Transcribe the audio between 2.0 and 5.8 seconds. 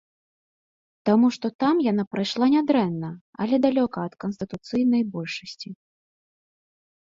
прайшла нядрэнна, але далёка ад канстытуцыйнай большасці.